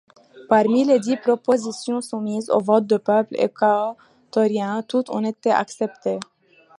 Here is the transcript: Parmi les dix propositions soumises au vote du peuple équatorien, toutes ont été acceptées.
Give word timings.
Parmi 0.51 0.79
les 0.85 0.97
dix 0.99 1.15
propositions 1.27 2.01
soumises 2.01 2.49
au 2.49 2.57
vote 2.59 2.87
du 2.87 2.97
peuple 2.97 3.35
équatorien, 3.37 4.81
toutes 4.81 5.11
ont 5.11 5.23
été 5.23 5.51
acceptées. 5.51 6.17